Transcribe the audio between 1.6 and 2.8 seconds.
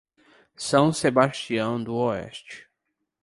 do Oeste